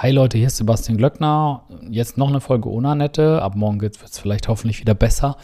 Hi 0.00 0.12
Leute, 0.12 0.38
hier 0.38 0.46
ist 0.46 0.58
Sebastian 0.58 0.96
Glöckner. 0.96 1.64
Jetzt 1.90 2.18
noch 2.18 2.28
eine 2.28 2.40
Folge 2.40 2.70
ohne 2.70 2.90
Annette. 2.90 3.42
Ab 3.42 3.56
morgen 3.56 3.80
wird 3.80 3.98
es 4.00 4.16
vielleicht 4.20 4.46
hoffentlich 4.46 4.78
wieder 4.80 4.94
besser. 4.94 5.36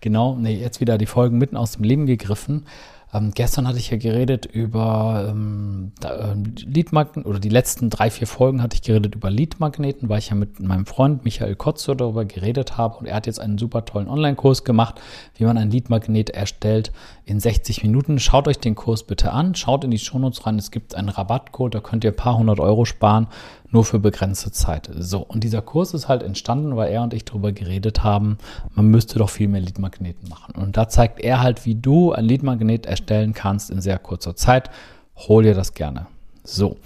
Genau, 0.00 0.34
nee, 0.34 0.56
jetzt 0.56 0.80
wieder 0.80 0.98
die 0.98 1.06
Folgen 1.06 1.38
mitten 1.38 1.56
aus 1.56 1.74
dem 1.74 1.84
Leben 1.84 2.06
gegriffen. 2.06 2.66
Ähm, 3.12 3.32
gestern 3.34 3.66
hatte 3.66 3.78
ich 3.78 3.90
ja 3.90 3.96
geredet 3.96 4.46
über 4.46 5.26
ähm, 5.28 5.92
äh, 6.04 6.34
Leadmagneten 6.64 7.24
oder 7.24 7.40
die 7.40 7.48
letzten 7.48 7.90
drei, 7.90 8.10
vier 8.10 8.26
Folgen 8.26 8.62
hatte 8.62 8.76
ich 8.76 8.82
geredet 8.82 9.16
über 9.16 9.30
Leadmagneten, 9.30 10.08
weil 10.08 10.20
ich 10.20 10.30
ja 10.30 10.36
mit 10.36 10.60
meinem 10.60 10.86
Freund 10.86 11.24
Michael 11.24 11.56
Kotzer 11.56 11.96
darüber 11.96 12.24
geredet 12.24 12.76
habe 12.76 12.98
und 12.98 13.06
er 13.06 13.16
hat 13.16 13.26
jetzt 13.26 13.40
einen 13.40 13.58
super 13.58 13.84
tollen 13.84 14.08
Online-Kurs 14.08 14.62
gemacht, 14.64 15.00
wie 15.34 15.44
man 15.44 15.58
ein 15.58 15.70
Leadmagnet 15.70 16.30
erstellt 16.30 16.92
in 17.24 17.40
60 17.40 17.82
Minuten. 17.82 18.20
Schaut 18.20 18.46
euch 18.46 18.58
den 18.58 18.76
Kurs 18.76 19.02
bitte 19.02 19.32
an, 19.32 19.56
schaut 19.56 19.84
in 19.84 19.90
die 19.90 19.98
Shownotes 19.98 20.46
rein, 20.46 20.58
es 20.58 20.70
gibt 20.70 20.94
einen 20.94 21.08
Rabattcode, 21.08 21.74
da 21.74 21.80
könnt 21.80 22.04
ihr 22.04 22.12
ein 22.12 22.16
paar 22.16 22.38
hundert 22.38 22.60
Euro 22.60 22.84
sparen 22.84 23.26
nur 23.70 23.84
für 23.84 23.98
begrenzte 23.98 24.50
Zeit. 24.50 24.90
So, 24.96 25.20
und 25.20 25.44
dieser 25.44 25.62
Kurs 25.62 25.94
ist 25.94 26.08
halt 26.08 26.22
entstanden, 26.22 26.76
weil 26.76 26.92
er 26.92 27.02
und 27.02 27.14
ich 27.14 27.24
darüber 27.24 27.52
geredet 27.52 28.02
haben, 28.02 28.38
man 28.74 28.86
müsste 28.86 29.18
doch 29.18 29.30
viel 29.30 29.48
mehr 29.48 29.60
Leadmagneten 29.60 30.28
machen. 30.28 30.54
Und 30.56 30.76
da 30.76 30.88
zeigt 30.88 31.20
er 31.20 31.40
halt, 31.40 31.66
wie 31.66 31.74
du 31.74 32.12
ein 32.12 32.24
Leadmagnet 32.24 32.86
erstellen 33.00 33.32
kannst 33.32 33.70
in 33.70 33.80
sehr 33.80 33.98
kurzer 33.98 34.36
Zeit. 34.36 34.70
Hol 35.16 35.42
dir 35.42 35.54
das 35.54 35.74
gerne. 35.74 36.06
So, 36.44 36.76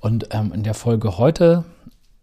und 0.00 0.28
ähm, 0.30 0.52
in 0.52 0.62
der 0.62 0.74
Folge 0.74 1.18
heute 1.18 1.64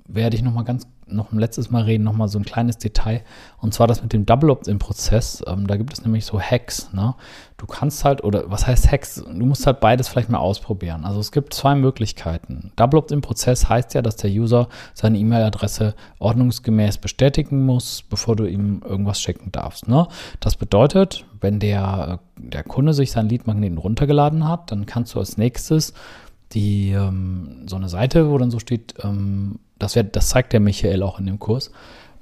werde 0.08 0.36
ich 0.36 0.44
nochmal 0.44 0.64
ganz 0.64 0.88
noch 1.08 1.32
ein 1.32 1.40
letztes 1.40 1.70
Mal 1.70 1.84
reden, 1.84 2.04
noch 2.04 2.16
mal 2.16 2.28
so 2.28 2.40
ein 2.40 2.46
kleines 2.46 2.78
Detail. 2.78 3.24
Und 3.58 3.74
zwar 3.74 3.88
das 3.88 4.02
mit 4.02 4.14
dem 4.14 4.26
Double 4.26 4.50
Opt-in-Prozess. 4.50 5.44
Ähm, 5.48 5.68
da 5.68 5.78
gibt 5.78 5.94
es 5.94 6.04
nämlich 6.04 6.26
so 6.26 6.40
Hacks. 6.40 6.92
Ne? 6.94 7.16
Du 7.58 7.66
kannst 7.66 8.04
halt, 8.04 8.24
oder 8.24 8.50
was 8.52 8.68
heißt 8.68 8.92
Hacks? 8.92 9.16
Du 9.16 9.46
musst 9.46 9.66
halt 9.66 9.80
beides 9.80 10.08
vielleicht 10.08 10.30
mal 10.30 10.40
ausprobieren. 10.40 11.06
Also 11.06 11.20
es 11.20 11.32
gibt 11.32 11.54
zwei 11.54 11.76
Möglichkeiten. 11.76 12.72
Double 12.76 13.00
Opt-in-Prozess 13.00 13.70
heißt 13.70 13.94
ja, 13.94 14.02
dass 14.02 14.18
der 14.18 14.32
User 14.32 14.68
seine 14.94 15.18
E-Mail-Adresse 15.18 15.96
ordnungsgemäß 16.20 16.98
bestätigen 16.98 17.66
muss, 17.66 18.02
bevor 18.02 18.36
du 18.36 18.46
ihm 18.46 18.82
irgendwas 18.88 19.22
schicken 19.22 19.52
darfst. 19.52 19.88
Ne? 19.88 20.08
Das 20.40 20.56
bedeutet, 20.56 21.26
wenn 21.42 21.60
der, 21.60 22.20
der 22.38 22.64
Kunde 22.64 22.94
sich 22.94 23.12
seinen 23.12 23.30
Lead-Magneten 23.30 23.78
runtergeladen 23.78 24.48
hat, 24.48 24.72
dann 24.72 24.86
kannst 24.86 25.16
du 25.16 25.20
als 25.20 25.38
nächstes 25.38 25.94
die 26.54 26.92
ähm, 26.92 27.64
so 27.68 27.76
eine 27.76 27.90
Seite, 27.90 28.30
wo 28.30 28.38
dann 28.38 28.52
so 28.52 28.60
steht, 28.60 28.96
ähm, 29.04 29.60
das, 29.80 29.96
wär, 29.96 30.04
das 30.04 30.30
zeigt 30.30 30.54
der 30.54 30.60
Michael 30.60 31.04
auch 31.04 31.20
in 31.20 31.26
dem 31.26 31.40
Kurs, 31.40 31.72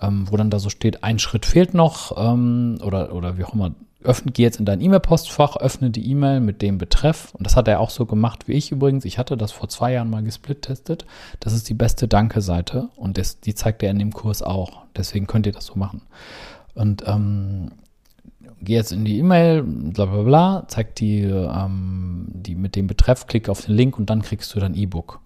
ähm, 0.02 0.26
wo 0.30 0.38
dann 0.38 0.50
da 0.50 0.60
so 0.60 0.70
steht, 0.70 1.04
ein 1.04 1.20
Schritt 1.20 1.46
fehlt 1.46 1.74
noch 1.74 2.18
ähm, 2.18 2.80
oder, 2.84 3.14
oder 3.14 3.38
wie 3.38 3.44
auch 3.44 3.54
immer. 3.54 3.72
Öffne, 4.04 4.32
geh 4.32 4.42
jetzt 4.42 4.60
in 4.60 4.66
dein 4.66 4.82
E-Mail-Postfach, 4.82 5.58
öffne 5.58 5.92
die 5.92 6.10
E-Mail 6.10 6.40
mit 6.40 6.64
dem 6.64 6.80
Betreff. 6.80 7.36
Und 7.36 7.46
das 7.46 7.56
hat 7.56 7.68
er 7.68 7.80
auch 7.80 7.92
so 7.92 8.08
gemacht 8.08 8.48
wie 8.48 8.54
ich 8.54 8.72
übrigens. 8.72 9.06
Ich 9.06 9.20
hatte 9.20 9.38
das 9.38 9.52
vor 9.52 9.70
zwei 9.70 9.94
Jahren 9.94 10.10
mal 10.10 10.24
gesplit-testet. 10.24 11.06
Das 11.40 11.54
ist 11.54 11.70
die 11.70 11.76
beste 11.76 12.08
Danke-Seite 12.08 12.90
und 12.96 13.20
das, 13.20 13.42
die 13.42 13.54
zeigt 13.54 13.84
er 13.84 13.92
in 13.92 14.00
dem 14.00 14.12
Kurs 14.12 14.42
auch. 14.42 14.86
Deswegen 14.96 15.28
könnt 15.28 15.46
ihr 15.46 15.52
das 15.52 15.68
so 15.68 15.76
machen. 15.76 16.02
Und 16.74 17.04
ähm, 17.06 17.74
geh 18.62 18.74
jetzt 18.74 18.92
in 18.92 19.06
die 19.06 19.20
E-Mail, 19.20 19.64
bla 19.64 20.06
bla 20.06 20.24
bla, 20.24 20.66
zeigt 20.68 21.00
die, 21.00 21.22
ähm, 21.22 22.28
die 22.34 22.56
mit 22.56 22.76
dem 22.76 22.88
Betreff, 22.88 23.28
klick 23.28 23.50
auf 23.50 23.66
den 23.66 23.76
Link 23.76 23.98
und 23.98 24.10
dann 24.10 24.22
kriegst 24.22 24.54
du 24.56 24.60
dein 24.60 24.76
E-Book. 24.76 25.20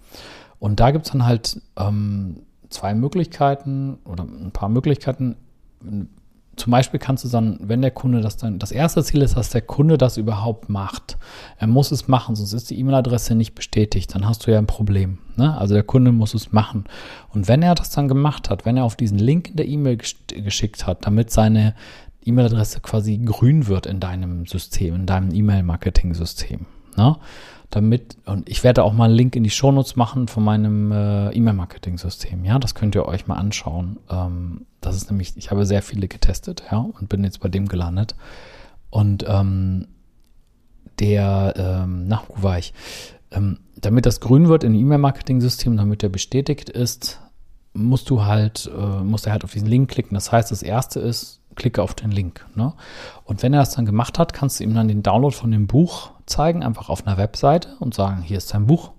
Und 0.60 0.80
da 0.80 0.92
gibt 0.92 1.06
es 1.06 1.12
dann 1.12 1.26
halt 1.26 1.62
ähm, 1.78 2.42
zwei 2.70 2.94
Möglichkeiten 2.94 3.98
oder 4.06 4.24
ein 4.24 4.52
paar 4.52 4.70
Möglichkeiten. 4.70 5.36
Zum 6.56 6.72
Beispiel 6.72 7.00
kannst 7.00 7.26
du 7.26 7.28
dann, 7.28 7.60
wenn 7.62 7.82
der 7.82 7.92
Kunde 7.92 8.22
das 8.22 8.38
dann, 8.38 8.60
das 8.60 8.72
erste 8.72 9.04
Ziel 9.04 9.22
ist, 9.22 9.36
dass 9.36 9.50
der 9.50 9.62
Kunde 9.62 9.98
das 9.98 10.16
überhaupt 10.16 10.70
macht. 10.70 11.18
Er 11.58 11.68
muss 11.68 11.92
es 11.92 12.08
machen, 12.08 12.36
sonst 12.36 12.54
ist 12.54 12.70
die 12.70 12.80
E-Mail-Adresse 12.80 13.36
nicht 13.36 13.56
bestätigt. 13.56 14.16
Dann 14.16 14.26
hast 14.26 14.48
du 14.48 14.52
ja 14.52 14.58
ein 14.58 14.68
Problem. 14.68 15.18
Ne? 15.36 15.58
Also 15.58 15.74
der 15.74 15.84
Kunde 15.84 16.14
muss 16.14 16.34
es 16.34 16.54
machen. 16.54 16.86
Und 17.30 17.50
wenn 17.50 17.62
er 17.62 17.76
das 17.76 17.90
dann 17.90 18.08
gemacht 18.08 18.50
hat, 18.50 18.66
wenn 18.66 18.78
er 18.78 18.86
auf 18.86 18.96
diesen 18.96 19.20
Link 19.20 19.50
in 19.50 19.58
der 19.58 19.68
E-Mail 19.68 19.98
geschickt 19.98 20.88
hat, 20.88 21.06
damit 21.06 21.30
seine 21.30 21.76
E-Mail-Adresse 22.26 22.80
quasi 22.82 23.18
grün 23.18 23.68
wird 23.68 23.86
in 23.86 24.00
deinem 24.00 24.46
System, 24.46 24.96
in 24.96 25.06
deinem 25.06 25.34
E-Mail-Marketing-System. 25.34 26.66
Ne? 26.98 27.18
Damit, 27.70 28.18
und 28.26 28.50
ich 28.50 28.64
werde 28.64 28.84
auch 28.84 28.94
mal 28.94 29.06
einen 29.06 29.16
Link 29.16 29.36
in 29.36 29.44
die 29.44 29.50
Shownotes 29.50 29.96
machen 29.96 30.28
von 30.28 30.44
meinem 30.44 30.92
äh, 30.92 31.30
E-Mail-Marketing-System. 31.32 32.46
Ja, 32.46 32.60
das 32.60 32.76
könnt 32.76 32.96
ihr 32.96 33.06
euch 33.06 33.28
mal 33.28 33.36
anschauen. 33.36 33.98
Ähm, 34.10 34.66
das 34.82 34.96
ist 34.96 35.10
nämlich, 35.10 35.36
ich 35.36 35.52
habe 35.52 35.66
sehr 35.66 35.82
viele 35.82 36.08
getestet, 36.08 36.64
ja, 36.72 36.78
und 36.78 37.10
bin 37.10 37.24
jetzt 37.24 37.40
bei 37.40 37.50
dem 37.50 37.68
gelandet. 37.68 38.16
Und 38.90 39.26
ähm, 39.28 39.88
der, 41.00 41.54
ähm, 41.58 42.08
na, 42.08 42.24
wo 42.28 42.44
war 42.44 42.58
ich? 42.60 42.74
Ähm, 43.32 43.60
damit 43.76 44.06
das 44.06 44.22
grün 44.22 44.48
wird 44.48 44.64
im 44.64 44.74
E-Mail-Marketing-System, 44.74 45.76
damit 45.76 46.02
der 46.02 46.10
bestätigt 46.10 46.70
ist, 46.70 47.20
musst 47.74 48.10
du 48.10 48.24
halt, 48.24 48.72
äh, 48.74 49.04
musst 49.04 49.26
er 49.26 49.34
halt 49.34 49.44
auf 49.44 49.52
diesen 49.52 49.68
Link 49.68 49.90
klicken. 49.90 50.16
Das 50.16 50.32
heißt, 50.32 50.52
das 50.52 50.64
erste 50.64 51.00
ist, 51.00 51.42
klicke 51.56 51.82
auf 51.82 51.94
den 51.94 52.12
Link. 52.12 52.46
Ne? 52.56 52.74
Und 53.24 53.44
wenn 53.44 53.54
er 53.54 53.60
das 53.60 53.76
dann 53.76 53.86
gemacht 53.86 54.20
hat, 54.20 54.34
kannst 54.34 54.60
du 54.60 54.64
ihm 54.64 54.74
dann 54.74 54.88
den 54.88 55.04
Download 55.04 55.36
von 55.36 55.52
dem 55.52 55.68
Buch 55.68 56.12
zeigen, 56.26 56.64
einfach 56.64 56.90
auf 56.90 57.06
einer 57.06 57.18
Webseite 57.18 57.76
und 57.80 57.94
sagen, 57.94 58.22
hier 58.22 58.38
ist 58.38 58.54
dein 58.54 58.68
Buch. 58.68 58.92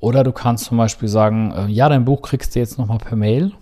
Oder 0.00 0.24
du 0.24 0.32
kannst 0.32 0.64
zum 0.64 0.78
Beispiel 0.78 1.08
sagen, 1.08 1.52
äh, 1.52 1.66
ja, 1.66 1.88
dein 1.88 2.04
Buch 2.04 2.22
kriegst 2.22 2.54
du 2.54 2.58
jetzt 2.58 2.78
nochmal 2.78 2.98
per 2.98 3.16
Mail. 3.16 3.52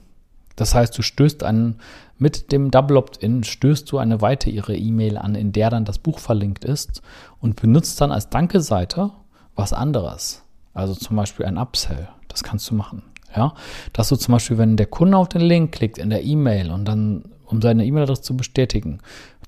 Das 0.57 0.75
heißt, 0.75 0.97
du 0.97 1.03
stößt 1.03 1.43
einen, 1.43 1.79
mit 2.19 2.53
dem 2.53 2.71
Double 2.71 2.97
Opt-in 2.97 3.45
stößt 3.45 3.91
du 3.91 3.99
eine 3.99 4.21
weitere 4.21 4.77
E-Mail 4.77 5.17
an, 5.17 5.35
in 5.35 5.53
der 5.53 5.71
dann 5.71 5.85
das 5.85 5.99
Buch 5.99 6.19
verlinkt 6.19 6.65
ist 6.65 7.03
und 7.41 7.61
benutzt 7.61 8.01
dann 8.01 8.13
als 8.13 8.29
Danke-Seite 8.29 9.11
was 9.55 9.73
anderes. 9.73 10.43
Also 10.75 10.95
zum 10.95 11.17
Beispiel 11.17 11.47
ein 11.47 11.59
Upsell. 11.59 12.09
Das 12.29 12.43
kannst 12.43 12.71
du 12.71 12.75
machen. 12.75 13.03
Ja, 13.35 13.55
dass 13.93 14.09
du 14.09 14.17
zum 14.17 14.33
Beispiel, 14.33 14.59
wenn 14.59 14.77
der 14.77 14.87
Kunde 14.87 15.17
auf 15.17 15.29
den 15.29 15.43
Link 15.43 15.73
klickt 15.73 15.99
in 15.99 16.11
der 16.11 16.25
E-Mail 16.25 16.71
und 16.71 16.85
dann 16.85 17.25
um 17.51 17.61
seine 17.63 17.85
E-Mail-Adresse 17.85 18.23
zu 18.23 18.37
bestätigen, 18.37 18.99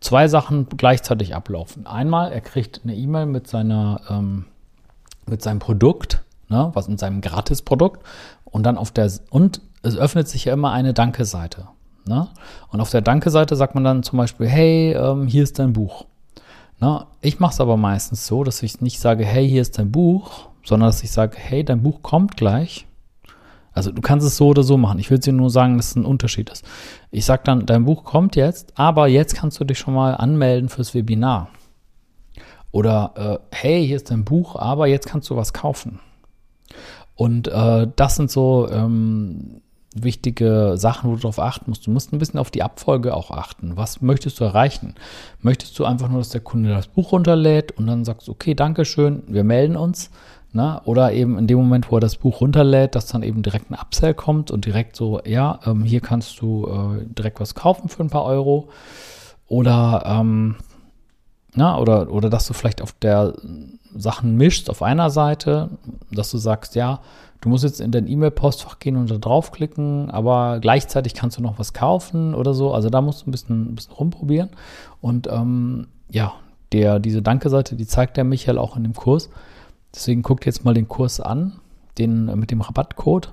zwei 0.01 0.29
Sachen 0.29 0.67
gleichzeitig 0.77 1.35
ablaufen. 1.35 1.87
Einmal, 1.87 2.33
er 2.33 2.41
kriegt 2.41 2.81
eine 2.85 2.95
E-Mail 2.95 3.27
mit 3.27 3.47
seiner, 3.49 4.01
ähm, 4.11 4.47
mit 5.27 5.43
seinem 5.43 5.59
Produkt, 5.59 6.23
ne, 6.49 6.71
was 6.75 6.89
in 6.89 6.99
seinem 6.99 7.21
Gratis-Produkt, 7.21 8.05
und 8.45 8.65
dann 8.65 8.77
auf 8.77 8.91
der, 8.91 9.11
und 9.31 9.61
es 9.83 9.97
öffnet 9.97 10.29
sich 10.29 10.47
ja 10.47 10.53
immer 10.53 10.73
eine 10.73 10.95
Danke-Seite. 10.95 11.69
Ne? 12.07 12.29
Und 12.69 12.81
auf 12.81 12.91
der 12.91 13.01
Danke-Seite 13.01 13.57
sagt 13.57 13.75
man 13.75 13.85
dann 13.85 14.03
zum 14.03 14.17
Beispiel, 14.17 14.49
hey, 14.49 14.93
ähm, 14.93 15.27
hier 15.27 15.43
ist 15.43 15.59
dein 15.59 15.73
Buch. 15.73 16.07
Ne? 16.81 17.07
Ich 17.21 17.39
mache 17.39 17.53
es 17.53 17.61
aber 17.61 17.77
meistens 17.77 18.27
so, 18.27 18.45
dass 18.45 18.63
ich 18.63 18.81
nicht 18.81 19.01
sage, 19.01 19.25
hey, 19.25 19.49
hier 19.49 19.63
ist 19.63 19.79
dein 19.79 19.93
Buch, 19.93 20.49
sondern 20.65 20.89
dass 20.89 21.03
ich 21.03 21.11
sage, 21.11 21.37
hey, 21.39 21.65
dein 21.65 21.83
Buch 21.83 22.03
kommt 22.03 22.37
gleich 22.37 22.87
also 23.73 23.91
du 23.91 24.03
kannst 24.03 24.27
es 24.27 24.37
so 24.37 24.49
oder 24.49 24.63
so 24.63 24.77
machen. 24.77 24.99
Ich 24.99 25.11
würde 25.11 25.23
dir 25.23 25.33
nur 25.33 25.51
sagen, 25.51 25.77
dass 25.77 25.91
es 25.91 25.97
ein 25.97 26.05
Unterschied 26.05 26.51
ist. 26.51 26.65
Ich 27.11 27.25
sage 27.25 27.43
dann, 27.45 27.67
dein 27.67 27.85
Buch 27.85 28.05
kommt 28.05 28.37
jetzt, 28.37 28.79
aber 28.79 29.09
jetzt 29.09 29.35
kannst 29.35 29.59
du 29.61 29.65
dich 29.65 29.79
schon 29.79 29.95
mal 29.95 30.15
anmelden 30.15 30.69
fürs 30.69 30.95
Webinar. 30.95 31.49
Oder 32.71 33.41
äh, 33.51 33.57
hey, 33.57 33.87
hier 33.87 33.97
ist 33.97 34.11
dein 34.11 34.25
Buch, 34.25 34.57
aber 34.57 34.87
jetzt 34.87 35.07
kannst 35.07 35.29
du 35.31 35.37
was 35.37 35.53
kaufen. 35.53 36.01
Und 37.15 37.49
äh, 37.49 37.87
das 37.95 38.17
sind 38.17 38.31
so 38.31 38.69
ähm, 38.71 39.61
wichtige 39.95 40.75
Sachen, 40.77 41.11
wo 41.11 41.15
du 41.15 41.21
darauf 41.21 41.39
achten 41.39 41.71
musst. 41.71 41.87
Du 41.87 41.91
musst 41.91 42.13
ein 42.13 42.19
bisschen 42.19 42.41
auf 42.41 42.51
die 42.51 42.63
Abfolge 42.63 43.15
auch 43.15 43.31
achten. 43.31 43.77
Was 43.77 44.01
möchtest 44.01 44.41
du 44.41 44.45
erreichen? 44.45 44.95
Möchtest 45.41 45.79
du 45.79 45.85
einfach 45.85 46.09
nur, 46.09 46.19
dass 46.19 46.31
der 46.31 46.41
Kunde 46.41 46.71
das 46.71 46.89
Buch 46.89 47.13
runterlädt 47.13 47.73
und 47.73 47.87
dann 47.87 48.05
sagst, 48.05 48.29
okay, 48.29 48.55
danke 48.55 48.85
schön, 48.85 49.23
wir 49.27 49.45
melden 49.45 49.77
uns? 49.77 50.11
Ne? 50.55 50.83
Oder 50.85 51.13
eben 51.13 51.39
in 51.39 51.47
dem 51.47 51.59
Moment, 51.59 51.91
wo 51.91 51.97
er 51.97 52.01
das 52.01 52.17
Buch 52.17 52.43
runterlädt, 52.43 52.95
dass 52.95 53.07
dann 53.07 53.23
eben 53.23 53.43
direkt 53.43 53.71
ein 53.71 53.79
Upsell 53.81 54.13
kommt 54.13 54.51
und 54.51 54.67
direkt 54.67 54.97
so, 54.97 55.21
ja, 55.25 55.61
ähm, 55.65 55.83
hier 55.85 56.01
kannst 56.01 56.41
du 56.41 56.67
äh, 56.67 57.05
direkt 57.07 57.41
was 57.41 57.55
kaufen 57.55 57.89
für 57.89 58.03
ein 58.03 58.11
paar 58.11 58.25
Euro. 58.25 58.69
Oder, 59.49 60.05
ähm, 60.07 60.57
na, 61.55 61.79
oder, 61.79 62.13
oder 62.13 62.29
dass 62.29 62.47
du 62.47 62.53
vielleicht 62.53 62.83
auf 62.83 62.93
der 62.93 63.35
Sachen 63.95 64.37
mischst 64.37 64.69
auf 64.69 64.83
einer 64.83 65.11
Seite, 65.11 65.71
dass 66.11 66.31
du 66.31 66.39
sagst, 66.39 66.75
ja, 66.75 67.01
du 67.41 67.49
musst 67.49 67.65
jetzt 67.65 67.81
in 67.81 67.91
dein 67.91 68.07
E-Mail-Postfach 68.07 68.79
gehen 68.79 68.97
und 68.97 69.11
da 69.11 69.17
draufklicken, 69.17 70.11
aber 70.11 70.59
gleichzeitig 70.61 71.15
kannst 71.15 71.39
du 71.39 71.43
noch 71.43 71.59
was 71.59 71.73
kaufen 71.73 72.35
oder 72.35 72.55
so. 72.55 72.73
Also 72.73 72.91
da 72.91 73.01
musst 73.01 73.23
du 73.23 73.31
ein 73.31 73.33
bisschen, 73.33 73.73
ein 73.73 73.75
bisschen 73.75 73.95
rumprobieren. 73.95 74.51
Und 75.01 75.29
ähm, 75.29 75.89
ja, 76.11 76.35
der, 76.73 76.99
diese 77.01 77.23
Danke-Seite, 77.23 77.77
die 77.77 77.87
zeigt 77.87 78.17
der 78.17 78.25
Michael 78.25 78.59
auch 78.59 78.77
in 78.77 78.83
dem 78.83 78.95
Kurs. 78.95 79.31
Deswegen 79.95 80.23
guckt 80.23 80.47
jetzt 80.47 80.65
mal 80.65 80.75
den 80.75 80.89
Kurs 80.89 81.21
an, 81.21 81.61
den 81.99 82.29
äh, 82.29 82.37
mit 82.37 82.51
dem 82.51 82.61
Rabattcode. 82.61 83.33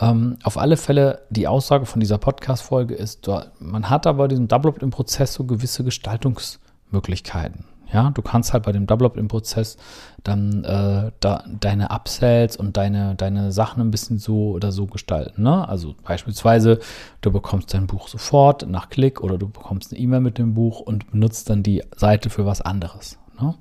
Ähm, 0.00 0.38
auf 0.42 0.56
alle 0.56 0.76
Fälle, 0.76 1.26
die 1.30 1.46
Aussage 1.46 1.86
von 1.86 2.00
dieser 2.00 2.18
Podcast-Folge 2.18 2.94
ist, 2.94 3.28
man 3.58 3.90
hat 3.90 4.06
aber 4.06 4.28
diesen 4.28 4.48
Double 4.48 4.70
Opt 4.70 4.82
im 4.82 4.90
Prozess 4.90 5.34
so 5.34 5.44
gewisse 5.44 5.84
Gestaltungsmöglichkeiten. 5.84 7.66
Ja, 7.92 8.10
du 8.10 8.22
kannst 8.22 8.52
halt 8.52 8.62
bei 8.62 8.72
dem 8.72 8.86
Double 8.86 9.06
Opt 9.06 9.16
im 9.16 9.28
Prozess 9.28 9.76
dann 10.22 10.64
äh, 10.64 11.10
da, 11.18 11.44
deine 11.60 11.90
Upsells 11.90 12.56
und 12.56 12.76
deine, 12.76 13.16
deine 13.16 13.52
Sachen 13.52 13.80
ein 13.80 13.90
bisschen 13.90 14.18
so 14.18 14.50
oder 14.52 14.70
so 14.70 14.86
gestalten. 14.86 15.42
Ne? 15.42 15.68
Also 15.68 15.94
beispielsweise, 16.04 16.78
du 17.20 17.32
bekommst 17.32 17.74
dein 17.74 17.86
Buch 17.86 18.08
sofort 18.08 18.68
nach 18.68 18.90
Klick 18.90 19.20
oder 19.20 19.38
du 19.38 19.48
bekommst 19.48 19.92
eine 19.92 20.00
E-Mail 20.00 20.20
mit 20.20 20.38
dem 20.38 20.54
Buch 20.54 20.80
und 20.80 21.10
benutzt 21.10 21.50
dann 21.50 21.62
die 21.62 21.82
Seite 21.96 22.30
für 22.30 22.46
was 22.46 22.60
anderes. 22.60 23.18
Ne? 23.40 23.54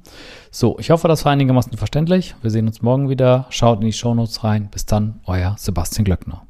So, 0.52 0.78
ich 0.80 0.90
hoffe, 0.92 1.08
das 1.08 1.26
war 1.26 1.32
einigermaßen 1.32 1.78
verständlich. 1.78 2.36
Wir 2.42 2.52
sehen 2.52 2.68
uns 2.68 2.82
morgen 2.82 3.10
wieder. 3.10 3.46
Schaut 3.50 3.80
in 3.80 3.86
die 3.86 3.94
Shownotes 3.94 4.44
rein. 4.44 4.70
Bis 4.72 4.86
dann, 4.86 5.22
euer 5.26 5.56
Sebastian 5.58 6.06
Glöckner. 6.06 6.49